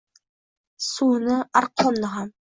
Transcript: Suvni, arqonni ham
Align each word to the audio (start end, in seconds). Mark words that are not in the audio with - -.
Suvni, 0.85 1.37
arqonni 1.63 2.13
ham 2.17 2.35